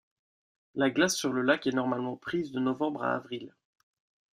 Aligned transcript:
La 0.73 0.89
glace 0.89 1.15
sur 1.15 1.31
le 1.31 1.43
lac 1.43 1.67
est 1.67 1.73
normalement 1.75 2.17
prise 2.17 2.51
de 2.51 2.59
novembre 2.59 3.03
à 3.03 3.13
avril. 3.13 3.53